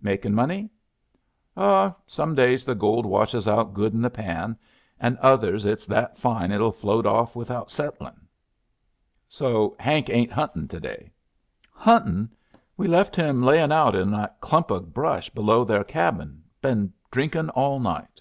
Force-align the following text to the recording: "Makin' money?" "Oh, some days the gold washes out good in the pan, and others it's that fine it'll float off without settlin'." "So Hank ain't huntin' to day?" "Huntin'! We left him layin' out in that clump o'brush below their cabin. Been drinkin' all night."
"Makin' 0.00 0.32
money?" 0.32 0.70
"Oh, 1.56 1.92
some 2.06 2.36
days 2.36 2.64
the 2.64 2.76
gold 2.76 3.04
washes 3.04 3.48
out 3.48 3.74
good 3.74 3.92
in 3.94 4.00
the 4.00 4.10
pan, 4.10 4.56
and 5.00 5.18
others 5.18 5.64
it's 5.64 5.86
that 5.86 6.16
fine 6.16 6.52
it'll 6.52 6.70
float 6.70 7.04
off 7.04 7.34
without 7.34 7.68
settlin'." 7.68 8.28
"So 9.28 9.74
Hank 9.80 10.08
ain't 10.08 10.30
huntin' 10.30 10.68
to 10.68 10.78
day?" 10.78 11.10
"Huntin'! 11.72 12.30
We 12.76 12.86
left 12.86 13.16
him 13.16 13.42
layin' 13.42 13.72
out 13.72 13.96
in 13.96 14.12
that 14.12 14.40
clump 14.40 14.70
o'brush 14.70 15.30
below 15.30 15.64
their 15.64 15.82
cabin. 15.82 16.44
Been 16.60 16.92
drinkin' 17.10 17.50
all 17.50 17.80
night." 17.80 18.20